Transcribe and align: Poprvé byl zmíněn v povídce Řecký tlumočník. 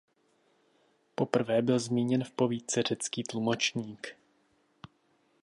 Poprvé 1.15 1.61
byl 1.61 1.79
zmíněn 1.79 2.23
v 2.23 2.31
povídce 2.31 2.81
Řecký 2.83 3.23
tlumočník. 3.23 4.15